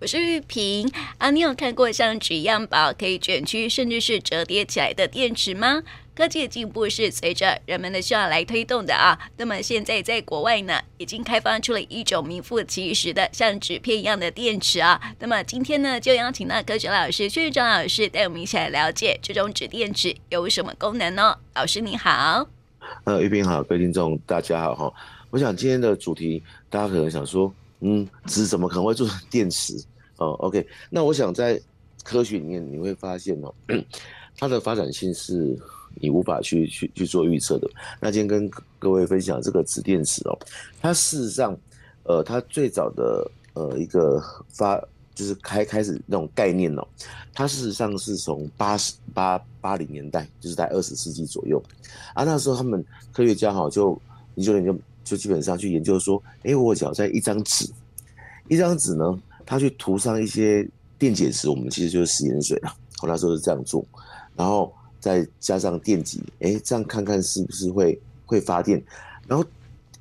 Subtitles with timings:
[0.00, 1.32] 我是玉萍啊。
[1.32, 5.82] 你有看过像纸一样薄，可以卷曲甚至是折叠起来的电池吗？
[6.14, 9.18] 科技的进步是随着人们的需要来推动的啊。
[9.38, 15.00] 那么现在在国外呢，已经开发出了一种名副其实的像纸片一样的电池啊。
[15.18, 21.36] 那么今天呢，就邀请到科学老师薛玉忠老师带我们一起来了解这种纸电池有什么功能呢？
[21.56, 22.46] 老师你好，
[23.02, 24.92] 呃，玉萍好，各位听众大家好哈。
[25.30, 29.74] 我想今天的主题，大家可能想说，嗯，纸怎么可能会做成电池？
[30.16, 31.60] 哦，OK，那我想在
[32.02, 33.54] 科学里面你会发现哦，
[34.36, 35.58] 它的发展性是。
[36.00, 37.68] 你无法去去去做预测的。
[37.98, 38.48] 那今天跟
[38.78, 40.38] 各位分享这个纸电池哦，
[40.80, 41.58] 它事实上，
[42.04, 44.78] 呃，它最早的呃一个发
[45.12, 46.86] 就是开开始那种概念哦，
[47.34, 51.60] 它事实上是从八十八八零年代，就是在二十世纪左右
[52.14, 52.22] 啊。
[52.22, 54.00] 那时候他们科学家哈就
[54.36, 57.68] 研究研究，就基本上去研究说，哎，我只要在一张纸，
[58.48, 62.72] 一张纸呢，它去涂上一些电解质，我们其实就是食盐水了。
[63.02, 63.84] 我那时候是这样做，
[64.36, 64.72] 然后。
[65.00, 68.82] 再加上电极，哎、这样看看是不是会会发电，
[69.28, 69.44] 然后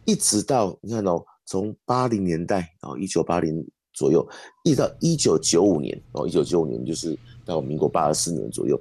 [0.06, 3.64] 一直到你看哦，从八零年代，然后一九八零
[3.94, 4.28] 左右，
[4.64, 8.78] 一直到一九九五年，哦，一九九五年就是到民国八十四年左右，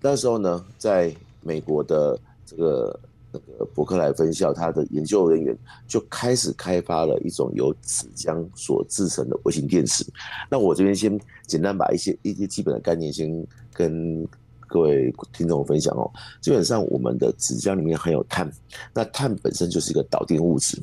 [0.00, 2.98] 那时候呢，在美国的这个
[3.32, 10.04] 那个伯克莱分校，他的研究人员就开始开发了一种由纸浆所制成的微型电池。
[10.50, 14.26] 那我这边先简单把一些一些基本的概念先跟。
[14.72, 16.08] 各位听众分享哦，
[16.40, 18.48] 基本上我们的纸浆里面含有碳，
[18.94, 20.80] 那碳本身就是一个导电物质，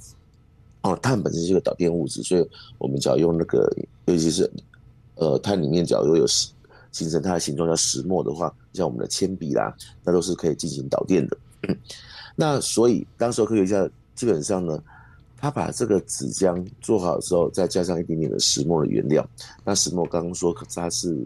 [0.82, 2.46] 哦，碳本身是一个导电物质，所以
[2.80, 3.74] 我们只要用那个，
[4.08, 4.52] 尤其是
[5.16, 6.28] 呃碳里面假如有
[6.92, 11.38] 形成它的形状叫石墨的话，像我们的铅笔啦，那都是可以进行导电的。
[12.36, 14.84] 那所以当时科学家基本上呢，
[15.38, 19.28] 他把这个纸浆做好之后，再加上一点点的石墨的原料，
[19.64, 21.18] 那石墨刚刚说它是。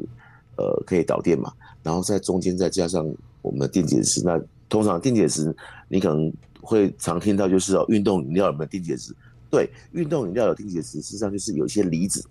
[0.58, 3.10] 呃，可以导电嘛，然后在中间再加上
[3.42, 4.22] 我们的电解质。
[4.24, 4.40] 那
[4.70, 5.56] 通常电解质
[5.88, 9.16] 你可能会常听到，就是哦，运动饮料有没有电解质？
[9.50, 12.24] 对，运动饮料有电解质，实际上就是有些离子。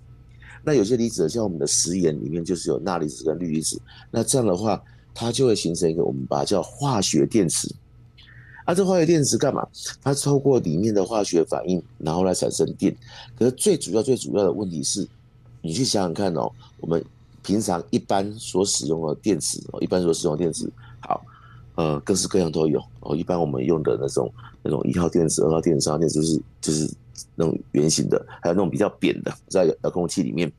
[0.62, 3.80] 那有些离子，像我们的食盐里面就是有钠离子跟氯离子。
[4.12, 4.80] 那这样的话，
[5.12, 7.74] 它就会形成一个我们把它叫化学电池。
[8.64, 9.66] 啊，这化学电池干嘛？
[10.02, 12.94] 它透过里面的化学反应，然后来产生电。
[13.38, 15.06] 可是最主要、最主要的问题是，
[15.62, 16.50] 你去想想看哦，
[16.80, 17.04] 我们。
[17.42, 21.24] 平常一般所使用的电池哦，一般所使用的电池，好，
[21.74, 23.16] 呃，各式各样都有哦。
[23.16, 24.30] 一般我们用的那种
[24.62, 26.94] 那种一号电池、二号电池、三号电池，就是就是
[27.34, 30.52] 那种圆形的，还有那种比较扁的，在遥控器里面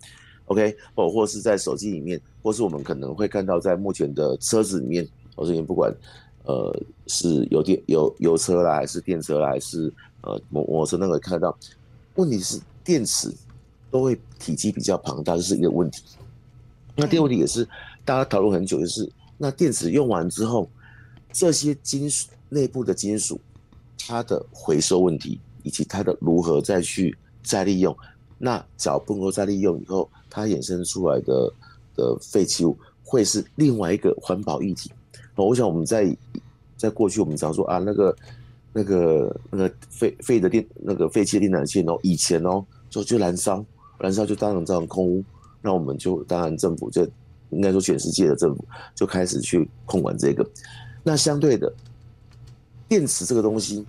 [0.46, 5.96] ，OK，或或是在手机里面，或是我们可能会看到在目前的车子里面，我这边不管
[6.44, 6.76] 呃
[7.08, 9.92] 是油电油油车啦，还是电车啦，还是
[10.22, 11.58] 呃摩摩托车那个看得到，
[12.16, 13.32] 问题是电池
[13.90, 16.04] 都会体积比较庞大，这是一个问题。
[16.96, 17.68] 那第二个问题也是
[18.04, 20.70] 大家讨论很久，就是那电池用完之后，
[21.32, 23.40] 这些金属内部的金属，
[24.08, 27.96] 它的回收问题，以及它的如何再去再利用，
[28.38, 31.54] 那只要不能够再利用以后，它衍生出来的
[31.96, 34.92] 的废弃物，会是另外一个环保议题。
[35.46, 36.16] 我想我们在
[36.78, 38.16] 在过去我们常说啊，那个
[38.74, 43.64] 那个那个废废的电那个废弃的电缆线哦，以前哦就就燃烧，
[44.00, 45.24] 燃烧就当然造成空污。
[45.62, 47.08] 那我们就当然政府就
[47.52, 48.66] 应该说全世界的政府
[48.96, 50.44] 就开始去控管这个。
[51.04, 51.72] 那相对的，
[52.88, 53.86] 电池这个东西，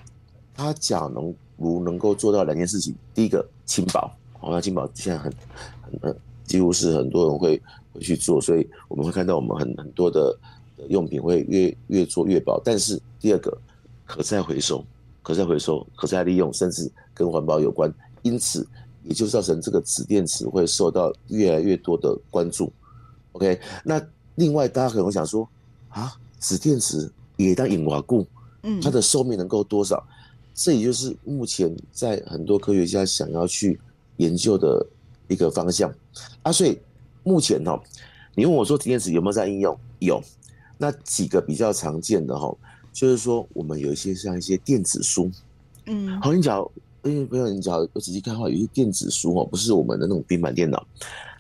[0.54, 4.00] 它假能如能够做到两件事情：第一个轻薄，
[4.38, 5.32] 好，那轻薄现在很
[5.80, 7.62] 很很几乎是很多人会
[7.94, 10.36] 会去做，所以我们会看到我们很很多的
[10.88, 12.60] 用品会越越做越薄。
[12.64, 13.56] 但是第二个
[14.04, 14.84] 可再回收、
[15.22, 18.66] 可再回收、可再利用，甚至跟环保有关，因此。
[19.04, 22.72] 也就造成这个纸电池会受到越来越多的关注。
[23.32, 24.00] OK，那
[24.36, 25.48] 另外大家可能会想说
[25.88, 28.24] 啊，纸电池也当引瓦固，
[28.62, 30.06] 嗯，它的寿命能够多少？
[30.54, 33.80] 这也就是目前在很多科学家想要去
[34.18, 34.86] 研究的
[35.26, 35.92] 一个方向
[36.44, 36.52] 啊。
[36.52, 36.78] 所以
[37.24, 37.82] 目前哈，
[38.36, 39.76] 你问我说纸电池有没有在应用？
[39.98, 40.22] 有。
[40.82, 42.52] 那几个比较常见的哈，
[42.92, 45.30] 就是说我们有一些像一些电子书，
[45.86, 46.68] 嗯，好，你讲。
[47.04, 50.86] 因为不要你只要我仔细看的话，有些电子书哦，不是我们的那种平板电脑，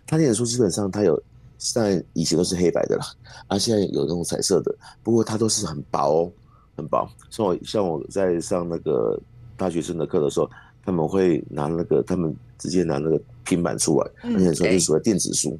[0.04, 1.22] 它电子书基本上它有，
[1.56, 3.06] 像以前都是黑白的啦，
[3.46, 4.74] 啊，现在有那种彩色的，
[5.04, 6.32] 不过它都是很薄哦，
[6.76, 7.08] 很薄。
[7.30, 9.16] 像我像我在上那个
[9.56, 10.50] 大学生的课的时候，
[10.84, 15.56] 他们会拿那个，他们直接拿那个平板出来，而且说就是所谓电子书。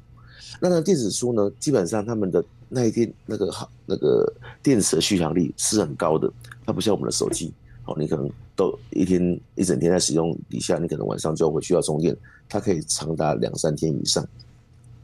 [0.61, 4.33] 那那电子书呢，基本上他们的那一天那个好那个
[4.63, 6.33] 电池的续航力是很高的，
[6.65, 7.53] 它不像我们的手机。
[7.85, 12.17] 哦，你可能都一天一整天在使用底下，你可能晚上就会需要充电，
[12.49, 14.25] 它可以长达两三天以上。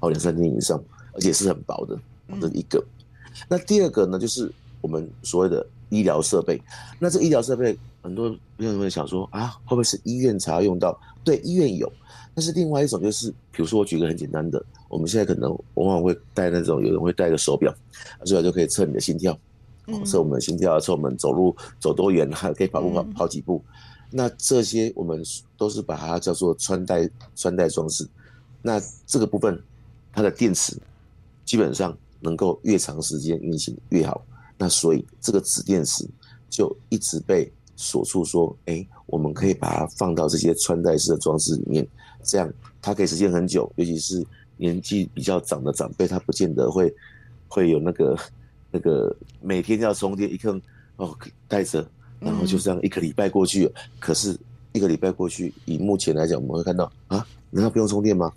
[0.01, 0.83] 哦，两三天以上，
[1.13, 1.99] 而且是很薄的，
[2.41, 2.83] 这是一个。
[3.49, 4.51] 那第二个呢，就是
[4.81, 6.63] 我们所谓的医疗设备。
[7.01, 10.99] 那这医疗设备，很多朋友会想说啊，会不会是医院才要用到？
[11.25, 11.93] 对，医院有。
[12.33, 17.75] 但是另外一种就是，比如说我举个很简单的，我们现在可能往往会戴那种，有人会戴个手表，
[18.25, 19.39] 手表就可以测你的心跳，
[20.05, 23.63] 测我们的心跳，测我们走路走多远，还可以跑步跑跑几步。
[24.11, 25.23] 那这些我们
[25.57, 28.09] 都是把它叫做穿戴穿戴装置。
[28.63, 29.63] 那这个部分，
[30.13, 30.75] 它的电池
[31.45, 34.25] 基本上能够越长时间运行越好。
[34.57, 36.09] 那所以这个纸电池
[36.49, 41.87] 就一直被锁住，说，哎，我们可以把它放到这些穿戴式的装置里面，
[42.25, 42.53] 这样
[42.83, 43.71] 它可以时间很久。
[43.77, 44.27] 尤其是
[44.59, 46.95] 年纪比较长的长辈，他不见得会
[47.49, 48.19] 会有那个
[48.71, 50.61] 那个每天要充电一颗
[50.97, 51.17] 哦
[51.49, 51.89] 带着，
[52.21, 53.73] 然后就这样一个礼拜过去了。
[53.99, 54.39] 可是
[54.73, 58.31] 一个礼拜过去，以目前来讲，我们会看到啊，难道不用充电吗？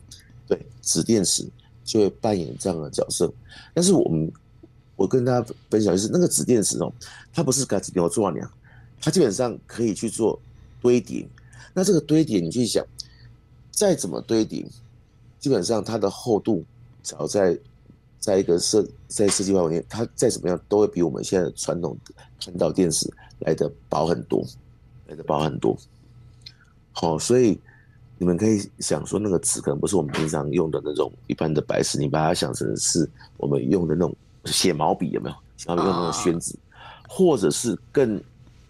[0.48, 1.46] 对，纸电池
[1.84, 3.32] 就会扮演这样的角色。
[3.74, 4.32] 但是我们，
[4.96, 6.92] 我跟大家分享就是，那个纸电池哦，
[7.34, 8.52] 它不是改纸给我做完呀，
[9.02, 10.40] 它基本上可以去做
[10.82, 11.28] 堆叠。
[11.74, 12.86] 那这个堆叠，你去想，
[13.72, 14.66] 再怎么堆叠，
[15.42, 16.64] 基本上它的厚度，
[17.04, 17.60] 只要在
[18.18, 21.98] 在一个设在设计范围内，它再怎么样都会比我们现在的传统
[22.40, 24.42] 看到电池来的薄很多，
[25.08, 25.78] 来的薄很多。
[26.94, 27.60] 好，所以。
[28.18, 34.16] 你们可以想说，那个纸可能不是我们平常用的那种一般的白纸，你把它想成是我们用的那种
[34.46, 35.36] 写毛笔，有没有？
[35.66, 36.56] 然后用那种宣纸，
[37.10, 38.24] 或者是更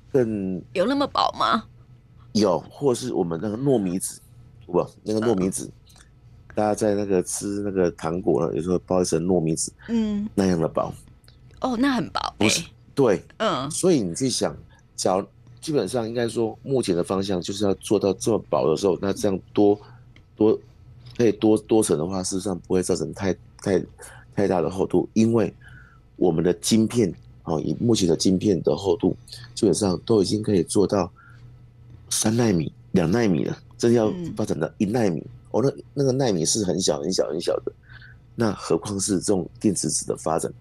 [0.10, 1.66] 更有那么薄吗？
[2.32, 4.22] 有，或是我们那个糯米纸，
[4.66, 5.70] 不，那个糯米纸，
[6.56, 10.94] 大家在那个吃那个糖果呢，有时候包一层糯米纸，嗯，那样的薄。
[11.62, 12.64] 哦，那很薄，不是？
[12.94, 14.56] 对，嗯，所以你去想，
[14.96, 15.26] 假如。
[15.62, 19.80] 基本上应该说，目前的方向就是要做到这么薄的时候，那这样多
[20.36, 20.60] 多
[21.16, 23.32] 可以多多层的话，事实上不会造成太
[23.62, 23.80] 太
[24.36, 25.54] 太大的厚度，因为
[26.16, 27.14] 我们的晶片
[27.44, 29.16] 啊，以目前的晶片的厚度，
[29.54, 31.12] 基本上都已经可以做到
[32.10, 37.72] 三纳米、两纳米了，真要发展到一纳米哦，那那个纳米是很小很小很小的，
[38.36, 40.52] 那何况是这种电子纸的发展，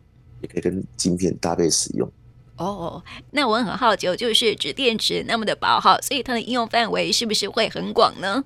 [0.43, 2.11] 也可以跟晶片搭配使用。
[2.57, 8.45] 哦，那我很好奇，就是纸电池那么的薄哈，所以它的应用范围是不是会很广呢？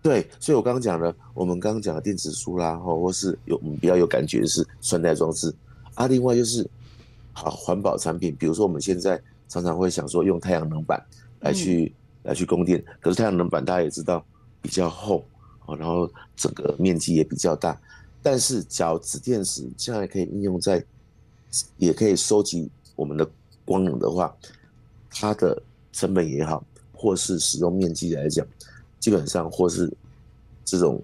[0.00, 5.52] 对，所以我刚刚讲了，我们刚刚讲的电子书啦，或或是有我们比较有感觉的是穿戴装置
[5.94, 6.68] 啊，另外就是
[7.32, 11.02] 好环保产品，比如说我们现在常常会想说用太阳能板
[11.40, 14.24] 来去、嗯、来去供电，可是太阳能板大家也知道
[14.60, 15.24] 比较厚
[15.66, 17.80] 啊，然后整个面积也比较大，
[18.22, 20.84] 但是假如纸电池将来可以应用在，
[21.76, 22.70] 也可以收集。
[22.96, 23.28] 我们的
[23.64, 24.32] 光能的话，
[25.10, 25.60] 它的
[25.92, 28.46] 成本也好，或是使用面积来讲，
[29.00, 29.92] 基本上或是
[30.64, 31.02] 这种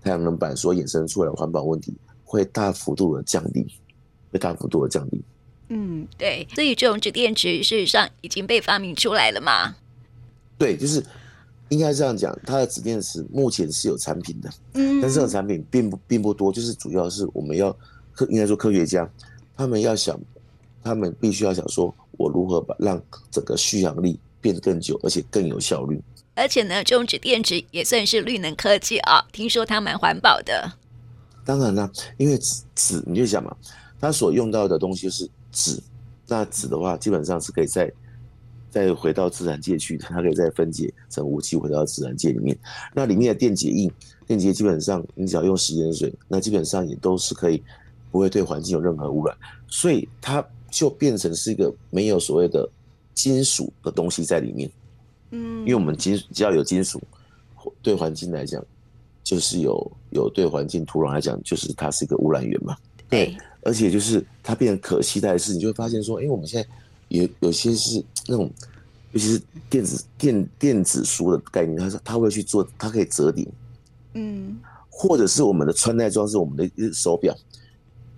[0.00, 1.92] 太阳能板所衍生出来的环保问题，
[2.24, 3.66] 会大幅度的降低，
[4.30, 5.20] 会大幅度的降低。
[5.68, 9.74] 嗯，对，所以这种纸电池事实上已经被发明出来了嘛？
[10.56, 11.04] 对，就是
[11.72, 17.74] 应该这样讲，它的纸电池目前是有产品的，嗯，但是这种产品并不并不多，就是主要是我们要
[18.12, 19.08] 科，应该说科学家
[19.56, 20.20] 他们要想。
[20.84, 26.02] 他们必须要想说，我如何把让整个续航力变得更久，而且更有效率。
[26.34, 30.72] 而且呢，这种纸电池也算是绿能科技啊，听说它蛮环保的。
[31.44, 33.56] 当然啦，因为纸纸，你就想嘛，
[34.00, 35.80] 它所用到的东西是纸，
[36.26, 37.88] 那纸的话，基本上是可以再
[38.72, 42.58] 再回到自然界去的，它可以再分解成无机回到自然界里面。
[42.92, 43.88] 那里面的电解液，
[44.26, 47.62] 电解基本上你只要用食盐水，那基本上也都是可以，
[48.10, 49.36] 不会对环境有任何污染，
[49.68, 50.44] 所以它。
[50.72, 52.66] 就变成是一个没有所谓的
[53.12, 54.70] 金属的东西在里面，
[55.30, 56.98] 嗯，因为我们金只要有金属，
[57.82, 58.64] 对环境来讲，
[59.22, 62.74] 就是有有对环境土壤来讲，就是它是一个污染源嘛。
[63.10, 66.66] 对，而且就是它变得可期待的是，你就会发现说，因为我们现在
[67.20, 68.50] 有有些是那种，
[69.12, 73.46] 尤其是电子电电子书的概念，它是它会去做，它可以折叠，
[74.14, 74.56] 嗯，
[74.88, 77.36] 或者是我们的穿戴装是，我们的手表，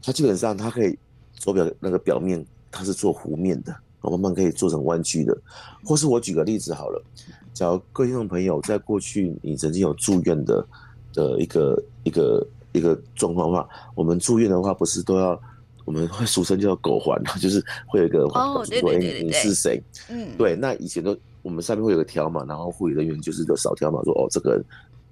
[0.03, 0.99] 它基本上它可以。
[1.41, 5.37] 手表那个表面它是做弧面的，慢慢可以做成弯曲的。
[5.85, 7.05] 或是我举个例子好了，
[7.53, 10.67] 假如各位听众朋友在过去你曾经有住院的
[11.13, 15.39] 的一个一个一个状况的话，我们住院的话不是都要
[15.85, 19.83] 我们会俗称叫狗环， 就是会有一个环保说哎你是谁？
[20.09, 24.63] 嗯，对，那以前都我们上面会有个条码，然后护理人员就是有扫条码说哦这个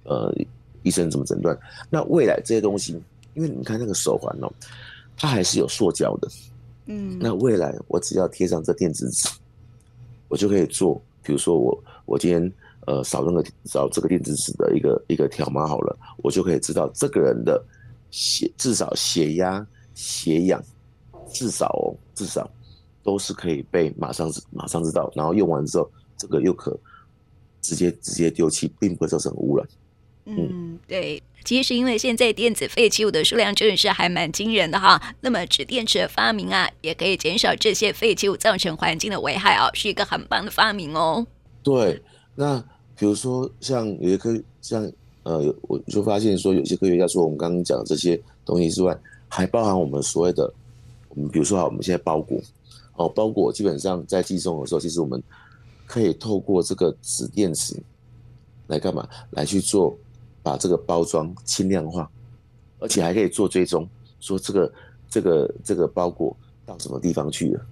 [0.03, 0.33] 呃
[0.83, 1.57] 医生怎么诊断？
[1.89, 3.01] 那未来这些东西，
[3.33, 4.51] 因为你看那个手环哦。
[5.15, 6.27] 它还是有塑胶的，
[6.87, 9.29] 嗯，那未来我只要贴上这电子纸，
[10.27, 12.51] 我就可以做，比如说我我今天
[12.87, 17.63] 呃扫那个扫这个电子纸的一个一个条码好了，我就可以知道这个人的
[18.09, 20.61] 血至少血压、血氧，
[21.31, 22.49] 至少哦，至少
[23.03, 26.77] 都是可以被马上马上知道，然后用完之后，这个又可
[27.61, 29.67] 直接直接丢弃，并不会造成污染。
[30.25, 35.01] 嗯，对，其实因为现在电子废弃物的数量真的是还蛮惊人的哈。
[35.19, 41.27] 那么纸电池的发明啊，也可以减少这些废弃物造成环境的危害哦，是一个很棒的发明哦。
[41.61, 42.01] 对，
[42.35, 42.57] 那
[42.97, 44.89] 比如说像有些科像
[45.23, 48.97] 呃，我就发现说有些科学家说我们刚刚讲的这些东西之外，
[49.35, 50.53] 还包含我们所谓的，
[51.09, 52.39] 我们比如说哈，我们现在包裹
[52.95, 55.21] 哦，包裹基本上在寄送的时候，其实我们
[55.87, 57.75] 可以透过这个纸电池
[58.67, 59.07] 来干嘛？
[59.31, 59.97] 来去做。
[60.45, 62.11] 把这个包装轻量化，
[62.77, 63.87] 而且还可以做追踪，
[64.19, 64.73] 说这个
[65.09, 66.35] 这个这个包裹
[66.65, 67.65] 到什么地方去了。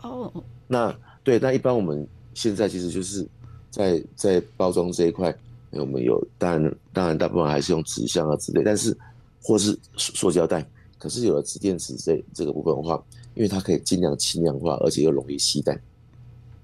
[0.00, 0.32] 哦，
[0.66, 3.28] 那对，那一般我们现在其实就是
[3.70, 5.36] 在在包装这一块，
[5.72, 8.96] 我们有当然当然大部分还是用纸箱啊之类，但是
[9.42, 10.66] 或是塑胶袋，
[10.98, 13.02] 可是有了纸电池这这个部分的话，
[13.34, 15.78] 因为它可以尽量轻量化，而且又容易携带，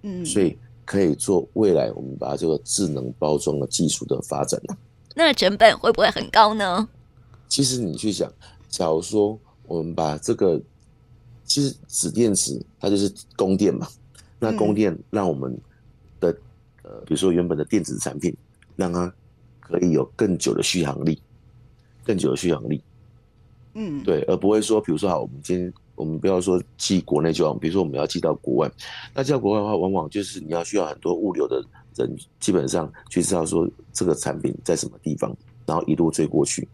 [0.03, 4.61] 嗯，所以可以做未来我们把这个智能包装的技术的发展。
[5.15, 6.89] 那成本会不会很高呢？
[7.49, 8.33] 其实你去想，
[8.71, 10.59] 假如说我们把这个，
[11.45, 13.87] 其实纸电池它就是供电嘛，
[14.39, 15.55] 那供电让我们
[16.19, 16.39] 的、嗯、
[16.85, 18.35] 呃，比如说原本的电子产品，
[18.75, 19.12] 让它
[19.61, 21.21] 可以有更久的续航力，
[22.03, 22.83] 更久的续航力。
[23.75, 28.71] 嗯，对，而不会说，比如说好，我们今天我们不要说寄国内就好，比如说我们要寄到国外，
[29.14, 31.64] 那寄到国外的话，往往就是你要需要很多物流的。
[31.95, 32.11] 人
[32.41, 35.37] 基本上去知道说这个产品在什么地方，
[35.67, 36.67] 然后一路追过去。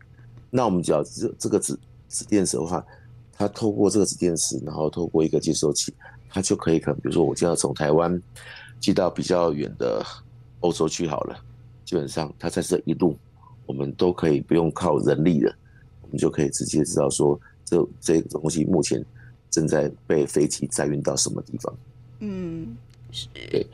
[0.49, 1.77] 那我们只要这这个纸
[2.09, 2.87] 纸电池的话，
[3.33, 5.93] 它透过这个纸电池，然后透过一个接收器，
[6.29, 8.23] 它就可以可能比如说我就要从台湾
[8.79, 10.07] 寄到比较远的
[10.61, 11.37] 欧洲去好了。
[11.85, 13.19] 基本上它在这一路，
[13.67, 15.53] 我们都可以不用靠人力的，
[16.09, 19.05] 我们就可以直接知道说这这个东西目前
[19.51, 21.75] 正在被飞机载运到什么地方。
[22.21, 22.77] 嗯，
[23.11, 23.29] 是。
[23.35, 23.67] 对。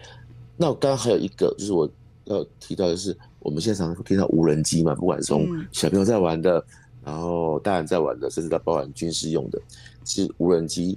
[0.56, 1.88] 那我刚刚还有一个，就是我
[2.24, 6.64] 要提到的是，我们现在常常听到无人机嘛，不管是从小朋友在玩的，
[7.04, 9.60] 然后大人在玩的，甚至到包含军事用的，
[10.04, 10.96] 其实无人机，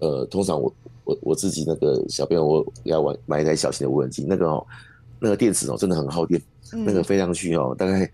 [0.00, 4.66] 呃，通常我我我自己那个小朋友我要玩买一台小型的无人机，那个哦，
[5.18, 6.40] 那个电池哦真的很耗电，
[6.72, 8.10] 那个飞上去哦，大概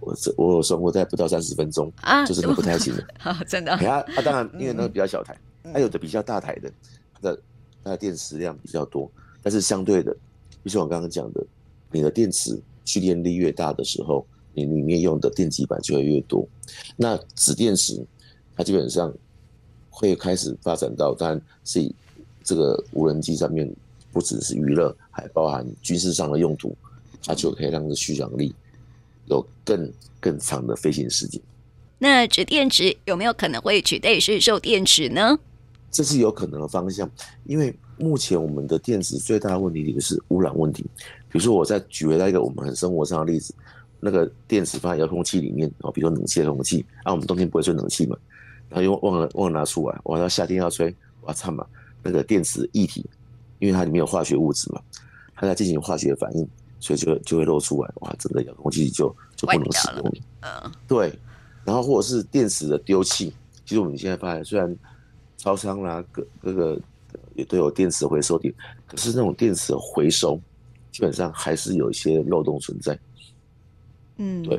[0.00, 3.04] 我这我有算过，大概不到三十分钟啊，就是不太行的，
[3.48, 3.72] 真的。
[3.72, 5.36] 啊啊，当然因为那个比较小台，
[5.72, 6.70] 它有的比较大台的，
[7.14, 7.40] 它的
[7.82, 9.10] 它的电池量比较多。
[9.42, 10.14] 但是相对的，
[10.64, 11.44] 就像我刚刚讲的，
[11.90, 16.46] 你的电池蓄电力越大的时候，你里面用的电极板就会越多。
[16.96, 18.04] 那纸电池
[18.56, 19.12] 它基本上
[19.88, 21.94] 会开始发展到，当然是以
[22.42, 23.72] 这个无人机上面
[24.12, 26.76] 不只是娱乐，还包含军事上的用途，
[27.24, 28.54] 它就可以让这续航力
[29.26, 31.40] 有更更长的飞行时间。
[31.98, 35.38] 那纸电池有没有可能会取代市售电池呢？
[35.90, 37.10] 这是有可能的方向，
[37.44, 37.74] 因为。
[37.98, 40.82] 目前我们的电池最大的问题就是污染问题。
[41.30, 43.54] 比如说，我再举回来一个我们很生活上的例子，
[44.00, 48.14] 那个电池放在遥控器里面，比如说冷气遥控器，啊，我们冬天不会吹冷气嘛，
[48.68, 51.66] 然后又忘了忘了拿出来，我到夏天要吹，我操嘛，
[52.02, 53.02] 那个电池液体，
[53.60, 54.82] 因为它里面有化学物质嘛，
[55.34, 56.46] 它在进行化学反应，
[56.86, 60.12] 所以就就会漏出来，哇，整个遥控器就就不能使用了。
[60.40, 61.12] 嗯，对。
[61.64, 64.76] 然后或者是电池的丢弃，其实我们现在发现，虽然
[65.36, 66.80] 超商啦，各各个。
[67.34, 68.52] 也都有电池回收点，
[68.86, 70.40] 可是那种电池的回收
[70.90, 72.98] 基本上还是有一些漏洞存在。
[74.16, 74.56] 嗯，对。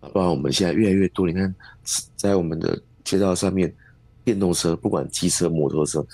[0.00, 1.54] 啊，包括我们现在越来越多，你看，
[2.14, 3.74] 在我们的街道上面，
[4.24, 6.06] 电动车不管机车、摩托车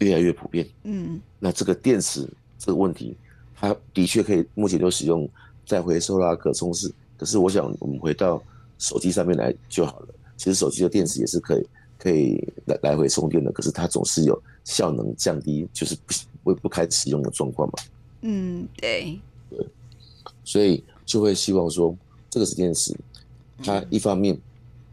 [0.00, 0.66] 越来越普遍。
[0.84, 3.16] 嗯，那这个电池这个问题，
[3.60, 5.28] 它的确可以目前就使用
[5.66, 6.92] 再回收啦、可充式。
[7.16, 8.42] 可是我想，我们回到
[8.78, 10.08] 手机上面来就好了。
[10.36, 11.66] 其实手机的电池也是可以
[11.98, 14.40] 可以来来回充电的，可是它总是有。
[14.64, 17.74] 效能降低，就是不会不开使用的状况嘛？
[18.20, 19.66] 嗯，对对，
[20.44, 21.96] 所以就会希望说，
[22.28, 22.94] 这个是电池，
[23.64, 24.38] 它一方面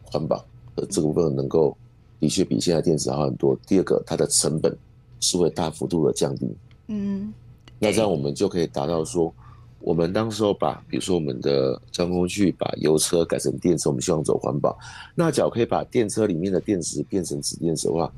[0.02, 0.42] 环保，
[0.76, 1.76] 呃，这个部分能够
[2.18, 3.54] 的确比现在电池好很多。
[3.66, 4.74] 第二个，它的成本
[5.20, 6.48] 是会大幅度的降低。
[6.86, 7.30] 嗯，
[7.78, 9.32] 那这样我们就可以达到说，
[9.80, 14.78] 我们当时候把，比如说我们的交通工具把油车改成电车，我们希望走环保。
[15.14, 18.12] 那假如可以把电车里面的电池变成纸电池的话。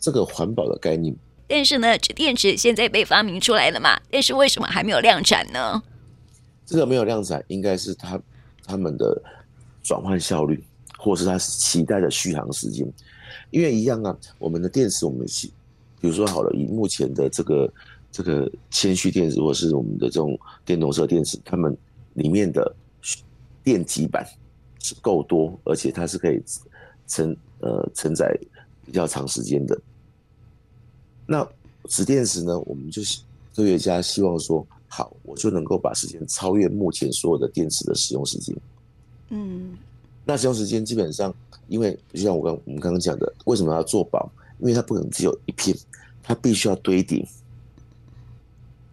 [0.00, 1.12] 这个环保的概念，
[1.48, 4.00] 但是呢，纸电池现在被发明出来了嘛？
[4.12, 5.82] 但是为什么还没有量产呢？
[6.64, 8.16] 这个没有量产，应该是它
[8.64, 9.20] 他们的
[9.82, 10.62] 转换效率，
[10.96, 12.86] 或是它期待的续航时间。
[13.50, 15.48] 因为一样啊，我们的电池，我们是
[16.00, 17.68] 比如说好了，以目前的这个
[18.10, 21.76] 这个铅蓄电池，或是我们的这种电动车电池，它们
[22.14, 22.74] 里面的
[23.62, 24.26] 电极板
[24.80, 26.42] 是够多，而且它是可以
[27.06, 28.36] 承呃承载
[28.84, 29.78] 比较长时间的。
[31.26, 31.46] 那
[31.84, 32.58] 酯电池呢？
[32.60, 33.20] 我们就是
[33.54, 38.56] 科学家希望说，好，我就能够把时间超越目前所有的电池的使用时间。
[39.28, 39.76] 嗯，
[40.24, 41.34] 那使用时间基本上，
[41.66, 44.30] 因为就像我刚我们刚刚讲的，为什么要做薄？
[44.58, 45.76] 因为它不可能只有一片，
[46.22, 47.26] 它必须要堆叠。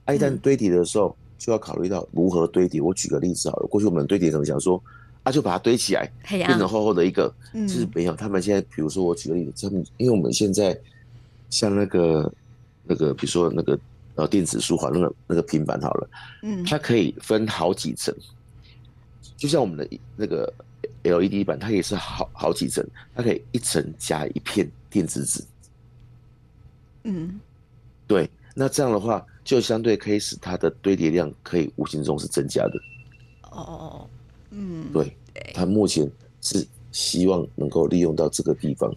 [0.05, 2.79] 啊，一旦堆叠的时候，就要考虑到如何堆叠。
[2.79, 4.81] 我举个例子好了，过去我们堆叠怎么讲说，
[5.23, 8.15] 啊，就把它堆起来，变成厚厚的一个，就是没有。
[8.15, 10.75] 他们现在，比如说我举个例子，他们因为我们现在。
[11.51, 12.29] 像那个
[12.83, 13.79] 那个，比如说那个
[14.15, 16.09] 呃电子书哈，那个那个平板好了，
[16.41, 18.13] 嗯，它可以分好几层，
[19.37, 20.51] 就像我们的那个
[21.03, 22.85] LED 板，它也是好好几层，
[23.15, 25.41] 它可以一层加一片电子纸，
[27.03, 27.39] 嗯，
[28.07, 32.73] 对，那这样的话就相对可以使它的堆叠量可以无形中是增加的。
[33.51, 34.05] 哦，
[34.49, 35.15] 嗯，对，
[35.53, 36.11] 他目前
[36.41, 38.93] 是希望能够利用到这个地方，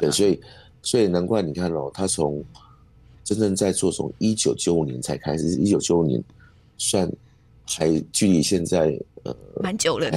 [0.00, 0.40] 对，所以。
[0.82, 2.44] 所以难怪你看哦，他从
[3.24, 6.22] 真正在做，从一九九五年才开始，一九九五年
[6.78, 7.10] 算
[7.64, 10.16] 还距离现在呃蛮久了呢，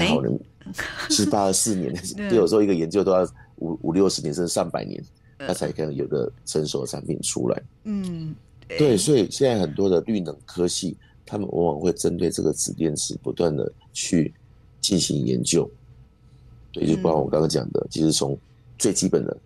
[1.09, 1.91] 是八十四年，
[2.29, 5.03] 就有时候一个研究都要五五六十年甚至上百年，
[5.39, 7.59] 他才可能有个成熟的产品出来。
[7.85, 8.35] 嗯，
[8.77, 10.95] 对，所以现在很多的绿能科系，
[11.25, 14.33] 他们往往会针对这个紫电池不断的去
[14.79, 15.69] 进行研究。
[16.71, 18.37] 对，就包括我刚刚讲的，其实从
[18.77, 19.37] 最基本的。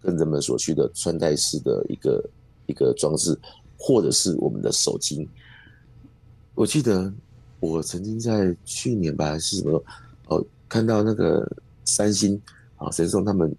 [0.00, 2.30] 跟人们所需的穿戴式的一个
[2.66, 3.36] 一个装置，
[3.76, 5.28] 或者是我们的手机。
[6.54, 7.12] 我记得
[7.58, 9.82] 我曾经在去年吧，还是什么
[10.28, 11.46] 哦，看到那个
[11.84, 12.40] 三星
[12.76, 13.54] 啊，神送他们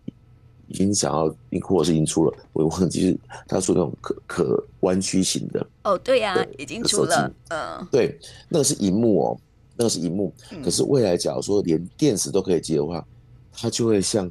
[0.70, 5.68] 已经想要，或者是已经出了，我忘记是他说那种可可弯曲型的。
[5.84, 7.32] 哦，对呀、啊，已经出了。
[7.50, 9.40] 嗯，对，那个是荧幕哦，
[9.76, 10.32] 那个是荧幕。
[10.64, 13.06] 可是未来假如说连电池都可以接的话，
[13.52, 14.26] 它就会像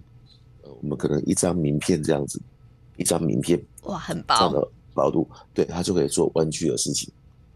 [0.62, 0.71] 呃。
[0.80, 2.40] 我们可能一张名片这样子，
[2.97, 7.12] 一张名片哇，很薄，这样的薄度，对，它就可以做弯曲的事情，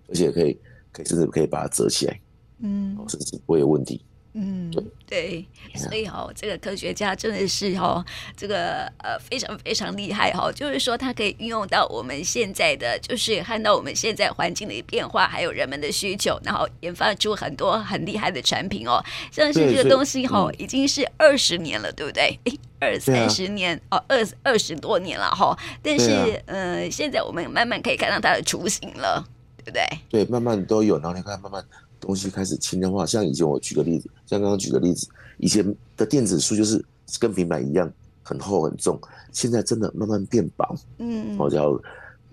[0.08, 0.58] 而且可以，
[0.90, 2.20] 可以甚至可以把它折起来，
[2.58, 4.02] 嗯，甚至不会有问题。
[4.34, 8.02] 嗯，对对，所以哦，这个科学家真的是哦，
[8.34, 19.04] 这个呃非常非常厉害哈、哦，就是说它可以运用到我们现在的，就是看到我们现在环境的变化，还有人们的需求，然后研发出很多很厉害的产品哦。
[19.30, 22.38] 像是这个东西哈、哦，已经是二十年了，对不对？
[22.44, 25.58] 诶，二三十年哦，二二十多年了哈、哦。
[25.82, 29.22] 但是呃，现在我们慢慢可以看到它的雏形了，
[29.58, 29.84] 对不对？
[30.08, 31.62] 对，慢慢都有，然后你看慢慢。
[32.02, 35.06] 东西开始轻量化，像以前我举个例子，像刚刚举个例子，
[35.38, 35.64] 以前
[35.96, 36.84] 的电子书就是
[37.20, 37.90] 跟平板一样
[38.24, 40.76] 很厚很重，现在真的慢慢变薄。
[40.98, 41.80] 嗯，好，叫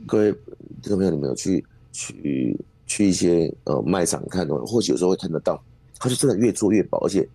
[0.07, 0.33] 各位
[0.81, 5.63] 这个朋友，你们有去去去一些呃卖场看的，或许有时候会看得到，
[5.99, 7.29] 它就真的越做越薄，而且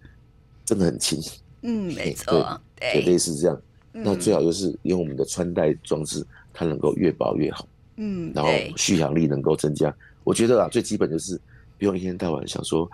[0.64, 1.20] 真的很轻。
[1.62, 3.62] 嗯，没错，对，对，类似这样。
[3.92, 7.68] 那最好就是用我们的穿戴装置，它能够越薄越好。
[7.96, 9.94] 嗯，然后续航力能够增加。
[10.24, 11.40] 我觉得啊，最基本就是。
[11.84, 12.90] 不用一天到晚想说，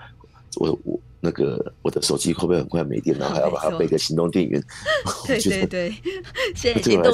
[0.57, 4.61] 我我那个我的手机会不会很快没电， 然后还要把它备个行动电源。
[5.29, 5.95] 对对对，
[6.57, 7.13] 现在行动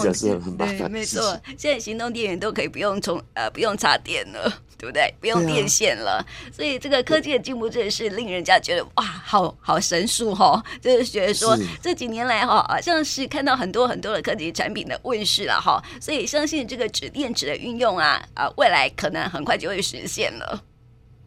[0.57, 5.13] 对没错，现在行动电源都可以不用充呃不用插电了，对不对？
[5.21, 10.65] 不用电线了，啊、所以这个科技的进步真的是令人家觉得哇，好好神速哈！
[10.81, 20.63] 就是觉得说这几年来哈，好像是看到很多很多的科技产品的问世了哈，所以相信这个纸电池的运用啊啊，未来可能很快就会实现了。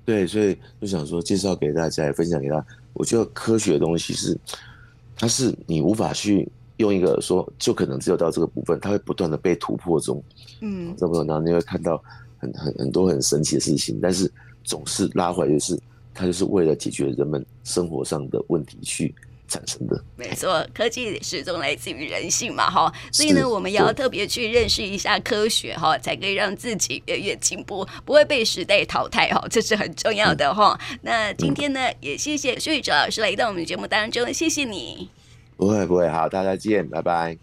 [0.09, 2.65] 对，所以就想说介绍给大家，也分享给他。
[2.93, 4.35] 我觉得科学的东西是，
[5.15, 10.19] 它是你无法去用一个说，就可能只有到这个部分，它会不断的被突破中。
[10.61, 12.03] 嗯，这么然后你会看到
[12.39, 14.31] 很很很多很神奇的事情，但是
[14.63, 15.79] 总是拉回来，就是
[16.11, 19.13] 它就是为了解决人们生活上的问题去。
[19.49, 30.99] 产生的没错，科技始终来自于人性嘛，哈，所以呢，我们也要特别去认识一下科学，哈，才可以让自己越越进步，不会被时代淘汰，哈，这是很重要的，哈、嗯。
[31.01, 35.09] 那今天呢，也谢谢薛宇哲老师来到我们节目当中，谢谢你。
[35.57, 37.37] 不会不会，好，大家再见，拜拜。